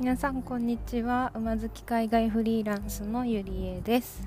[0.00, 1.32] 皆さんこんにちは。
[1.34, 4.22] 馬好き海外フリーランスのゆりえです。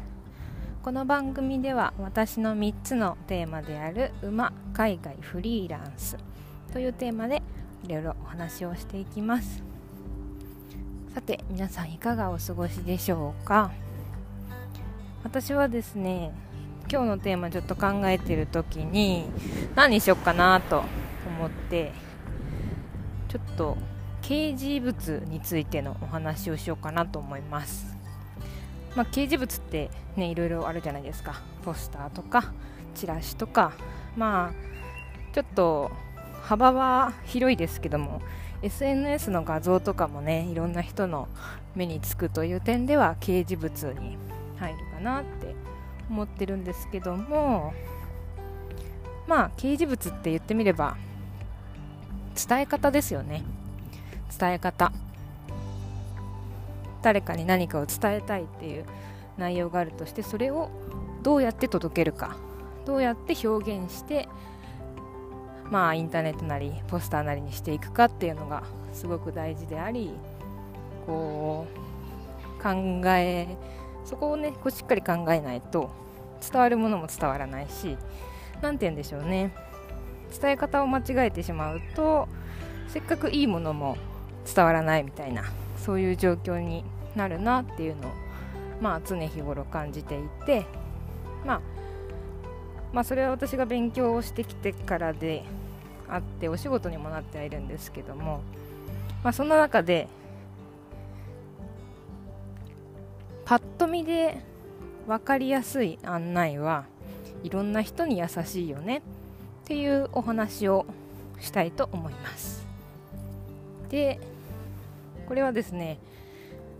[0.83, 6.17] この番組では私の3つのテーマである馬海外フリーランス
[6.73, 7.42] というテーマで
[7.85, 9.63] いろいろお話をしていきます。
[11.15, 13.72] さて皆さんいかがお過ごしでしょうか？
[15.24, 16.34] 私はですね
[16.91, 19.23] 今日のテーマちょっと考えてる時に
[19.76, 20.84] 何にしよっかなと
[21.26, 21.94] 思って
[23.30, 23.77] ちょっと
[24.31, 27.98] 掲示物についてのお話をしようかなと思います。
[28.95, 31.41] まあ、掲示物ってねいろいろあるじゃないですか。
[31.66, 32.53] ポスターとか
[32.95, 33.73] チラシとか。
[34.16, 35.91] まあちょっと
[36.44, 38.22] 幅は広いですけども
[38.62, 41.27] SNS の画像とかもねいろんな人の
[41.75, 44.17] 目につくという点では掲示物に
[44.58, 45.55] 入るかなって
[46.09, 47.73] 思ってるんですけども
[49.27, 50.95] まあ掲示物って言ってみれば
[52.36, 53.44] 伝え方ですよね。
[54.38, 54.92] 伝え方。
[57.02, 58.86] 誰かに何かを伝えたいっていう
[59.38, 60.69] 内容があるとしてそれを
[61.23, 62.38] どうやって届けるか。
[62.86, 64.28] どうやって表現して
[65.69, 70.11] まあインターネットなりポスターなりにしていくかっていうのがすごく大事であり
[71.06, 71.67] こ
[72.59, 73.56] う考え
[74.03, 75.91] そこをねこうしっかり考えないと
[76.41, 77.97] 伝わるものも伝わらないし
[78.61, 79.53] 何て言うんでしょうね。
[80.41, 82.28] 伝え方を間違えてしまうと
[82.88, 83.97] せっかくいいものも
[84.45, 85.44] 伝わらないみたいな
[85.78, 86.84] そういう状況に
[87.16, 88.11] なるなっていうのを、
[88.80, 90.66] まあ、常日頃感じていて、
[91.45, 91.61] まあ、
[92.94, 95.44] まあそれは私が勉強をしてきてからで
[96.08, 98.42] あってお仕事にもなってはいるんですけども、
[99.23, 100.08] まあ、その中で
[103.45, 104.42] パッと見で
[105.08, 106.86] 分かりやすい案内は
[107.44, 109.02] いろんな人に優しいよねっ
[109.66, 110.86] ていうお話を
[111.39, 112.66] したいと思います。
[113.89, 114.19] で
[115.32, 115.98] これはですね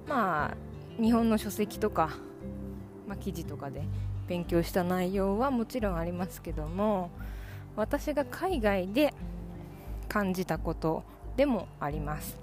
[0.10, 2.18] まあ日本の書籍とか、
[3.08, 3.82] まあ、記事とかで
[4.28, 7.12] 勉強した内容はもちろんありますけども
[7.78, 9.14] 私が海外で
[10.10, 11.06] 感じたこと
[11.38, 12.38] でもあります。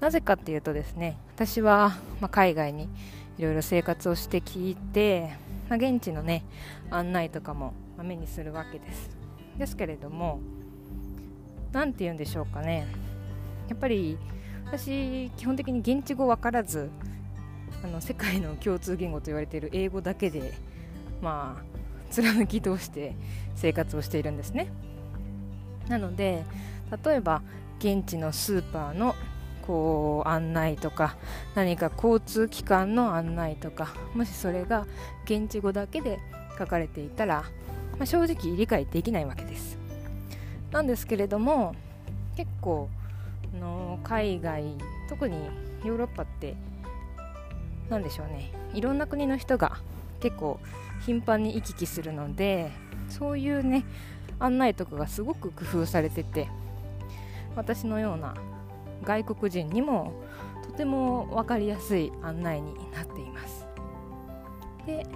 [0.00, 2.88] なぜかっていうとですね私は、まあ、海外に
[3.38, 5.36] いろいろ生活をして聞いて、
[5.68, 6.42] まあ、現地のね
[6.90, 9.08] 案内とかも目にするわけです。
[9.56, 10.40] ですけれども
[11.70, 12.88] 何て言うんでしょうかね。
[13.68, 14.18] やっぱり
[14.70, 16.90] 私基本的に現地語分からず
[17.82, 20.54] あの世界の共通言語と言われている英語だけで
[21.20, 23.16] まあ貫き通して
[23.56, 24.72] 生活をしているんですね。
[25.88, 26.44] なので
[27.04, 27.42] 例えば
[27.80, 29.16] 現地のスーパーの
[29.66, 31.16] こう案内とか
[31.56, 34.86] 何か交通機関の案内とかもしそれが
[35.24, 36.20] 現地語だけで
[36.56, 37.42] 書かれていたら、
[37.92, 39.78] まあ、正直理解できないわけです。
[40.70, 41.74] なんですけれども
[42.36, 42.88] 結構
[43.54, 44.76] の海外
[45.08, 45.36] 特に
[45.84, 46.56] ヨーロッパって
[47.88, 48.52] 何でしょうね。
[48.74, 49.78] いろんな国の人が
[50.20, 50.60] 結構
[51.00, 52.70] 頻繁に行き来するので
[53.08, 53.84] そういうね
[54.38, 56.48] 案内とかがすごく工夫されてて
[57.56, 58.34] 私のような
[59.02, 60.12] 外国人にも
[60.64, 63.66] とても分かりやすい案内になっています。
[64.86, 65.06] で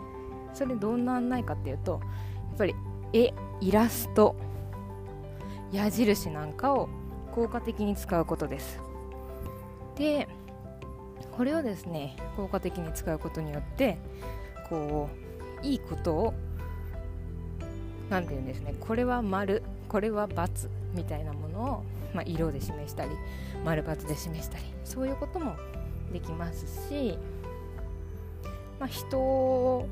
[0.52, 2.00] それどんな案内かっていうと
[2.48, 2.74] やっぱり
[3.12, 4.36] 絵イラスト
[5.72, 6.88] 矢印なんかを
[7.34, 8.78] 効果的に使うことです。
[9.96, 10.28] で
[11.36, 13.98] これをですね効果的に使うことによって
[14.68, 15.08] こ
[15.62, 16.34] ういいことを
[18.08, 21.82] 何て言うんですねこれは丸これは×みたいなものを、
[22.14, 23.10] まあ、色で示したり
[23.64, 25.56] 丸×で示したりそういうことも
[26.12, 27.18] できますし、
[28.78, 29.86] まあ、人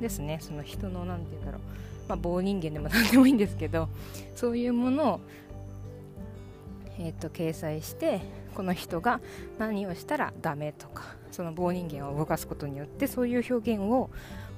[0.00, 1.60] ですねその人の何て言うんだろう、
[2.08, 3.88] ま、棒人間でも何でもいいんですけど
[4.34, 5.20] そういうものを
[6.98, 8.20] えーと、掲載して
[8.54, 9.20] この人が
[9.58, 14.10] 何をしたらダメとかその棒人間を動かすことによってそういう表現を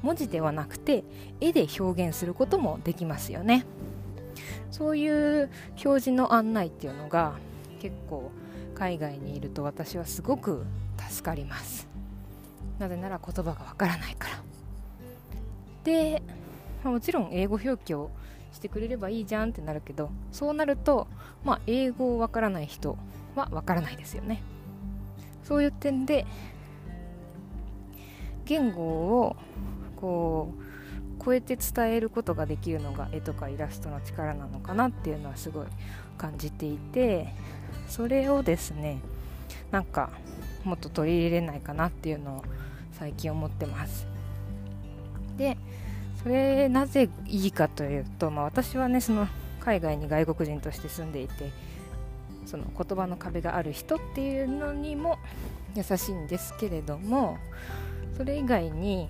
[0.03, 1.05] 文字ではなくて
[1.41, 3.65] 絵で表現することもできますよね。
[4.71, 5.51] そういう
[5.85, 7.35] 表示の案内っていうのが
[7.81, 8.33] 結構
[8.75, 10.65] 海外にいると私はすごく
[11.09, 11.87] 助かります。
[12.79, 14.43] なぜなら言葉がわからないから。
[15.85, 16.23] で、
[16.83, 18.11] もちろん英語表記を
[18.55, 21.09] してくれればいいじゃんってなるけどそうなると、
[21.45, 22.97] まあ、英語をわからない人
[23.35, 24.43] はわからないですよね。
[25.43, 26.25] そういう点で
[28.47, 29.37] 言語を
[29.97, 30.55] こ
[31.21, 35.67] う超えて伝えることができるのが絵とかイラストの力なのかなっていうのはすごい
[36.17, 37.29] 感じていて
[37.89, 39.01] それをですね
[39.71, 40.11] なんか
[40.63, 42.45] もっと取り入れないかなっていうのを
[42.93, 44.07] 最近思ってます。
[45.37, 45.57] で
[46.25, 49.29] それなぜいいかというと、まあ、私はねその
[49.61, 51.51] 海外に外国人として住んでいて
[52.47, 55.19] その言葉の壁がある人っていうのにも
[55.77, 57.37] 優しいんですけれども
[58.17, 59.09] それ以外に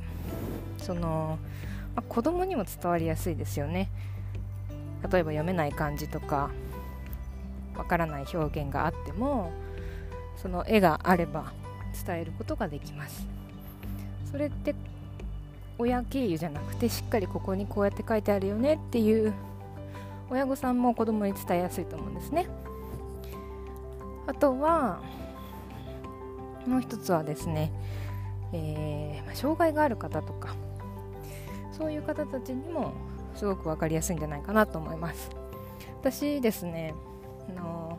[0.78, 1.38] その、
[1.94, 3.90] まあ、子供にも伝わりやすいですよね。
[5.08, 6.50] 例えば読めない漢字とか
[7.76, 9.52] わからない表現があっても
[10.37, 11.52] その絵があれば
[12.06, 13.26] 伝えることができます。
[14.31, 14.75] それって
[15.79, 19.32] 親経由じゃなくてしっかりここにこうやって書いてあるよねっていう
[20.31, 22.47] 親御さんも子供に伝えやすいと思うんですね。
[24.26, 25.00] あとは
[26.67, 27.71] もう一つはですね、
[28.53, 30.55] えー、障害がある方とか
[31.73, 32.93] そういう方たちにも
[33.35, 35.31] すごく分かりやすいんじゃないかなと思います。
[36.00, 36.94] 私ですね
[37.49, 37.99] あの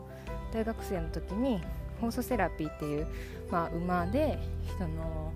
[0.52, 1.60] 大学生の時に
[2.00, 3.06] ホースセラピーっていう、
[3.50, 5.32] まあ、馬で人の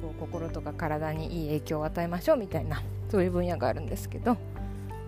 [0.00, 4.36] こう心とか体にいい影響を与えましょうみたいなそういう分野があるんですけど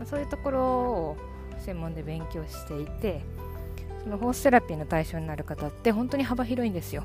[0.05, 1.17] そういうところを
[1.59, 3.21] 専門で勉強していて
[4.03, 7.05] そのホースセラピーの対象になる方って本当に幅広いんですよ。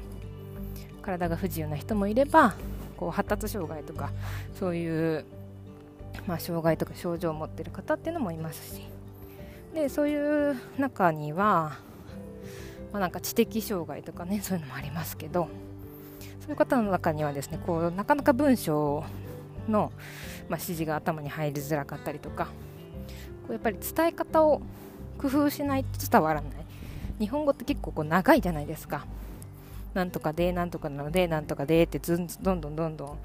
[1.02, 2.56] 体が不自由な人もいれば
[2.98, 4.12] こう発達障害とか
[4.58, 5.26] そういう、
[6.26, 8.96] まあ、障害とか症状を持ってる方っていうのもいますし。
[9.76, 11.78] でそういう中には、
[12.94, 15.50] まあ、なんか知的障害とかねそういうのもありますけど
[16.46, 19.04] そういう方の中にはですねこうなかなか文章
[19.68, 19.92] の、
[20.48, 22.52] まあ、指示が頭に入りづらかったりとかこ
[23.50, 24.62] うやっぱり伝え方を
[25.18, 26.52] 工夫しないと伝わらない。
[27.20, 29.06] 日本語って結構こう長いじゃないですか。
[29.94, 33.18] なんとかでなんとかなのでなんとかでってずんどんどんどんどん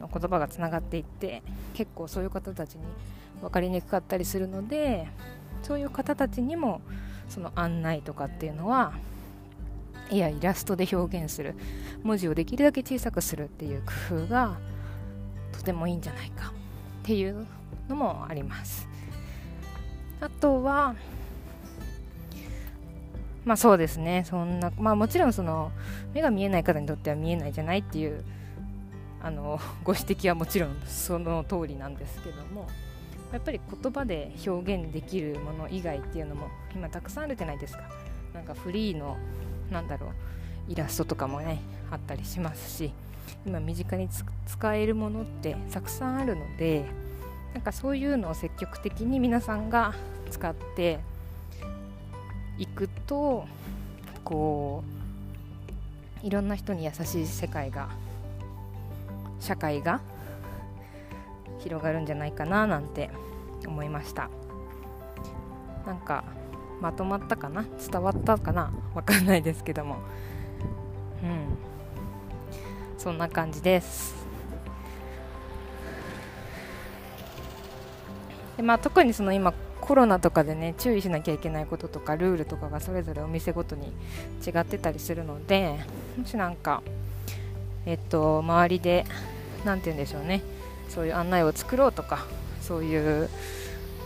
[0.00, 2.80] 言葉がつながっていって結構そういう方たちに
[3.40, 5.06] 分かりにくかったりするので
[5.62, 6.80] そういう方たちにも
[7.28, 8.94] その案内とかっていうのは
[10.10, 11.54] 絵やイラストで表現する。
[12.02, 14.58] 文字をできるだけ小さくするっていう工夫が
[15.52, 16.52] とてもいいんじゃないか。
[17.02, 17.46] っていう
[17.88, 18.88] のもあります。
[20.20, 20.94] あとは
[23.44, 24.24] まあそうですね。
[24.28, 25.70] そんなまあもちろんその
[26.12, 28.24] 目が見えない方にとっては見えないじゃないっていう
[29.22, 32.66] あの ご指摘はもちろんその通りなんですけども
[33.32, 37.84] やっぱり言葉で表現できるもの以外っていうのも今たくさんあるじゃないですか。
[38.34, 39.16] なんかフリーの
[39.70, 40.10] なんだろう
[40.68, 41.60] イラストとかもね
[41.90, 42.92] あったりしますし
[43.44, 44.08] 今身近に
[44.46, 46.84] 使えるものってたくさんあるので
[47.54, 49.94] なんかそういうのを積極的に皆さんが
[50.30, 50.98] 使って
[52.58, 53.46] いくと
[54.24, 54.82] こ
[56.22, 57.88] ういろんな人に優しい世界が
[59.40, 60.00] 社会が
[61.60, 63.10] 広がるんじゃないかななんて
[63.66, 64.28] 思いました。
[65.86, 66.24] なんか
[66.80, 67.64] まとまったかな？
[67.90, 68.72] 伝わったかな？
[68.94, 69.96] わかんないですけども。
[71.22, 71.56] うん。
[72.98, 74.14] そんな感じです。
[78.56, 83.92] でまあ特にその今コロナとかでね注意しなきゃいけないこととかルールとかがそれぞれお店ごとに
[84.44, 85.78] 違ってたりするので
[86.18, 86.82] もしなんか
[87.84, 89.04] えっと周りで
[89.64, 90.42] 何て言うんでしょうね。
[90.88, 92.24] そういう案内を作ろうとか
[92.62, 93.28] そういう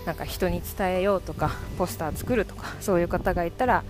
[0.06, 3.84] なんか人に伝えようとかポスター作るとかそういう方がいたら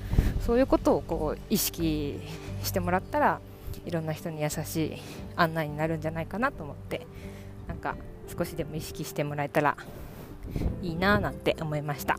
[0.44, 2.20] そういうことをこう意識
[2.62, 3.40] してもらったら
[3.86, 4.92] いろんな人に優しい
[5.36, 7.06] 案内になるんじゃないかなと思って
[7.68, 7.96] なんか
[8.36, 9.76] 少しでも意識してもらえたら
[10.82, 12.18] いいなぁなんて思いました。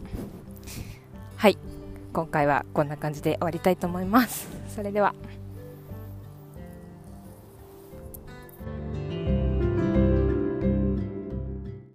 [1.37, 1.57] はい。
[2.13, 4.47] 今回はこんな感じで終わりたいと思います。
[4.73, 5.15] それでは。